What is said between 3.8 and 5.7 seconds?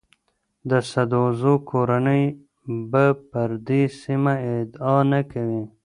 سیمو ادعا نه کوي.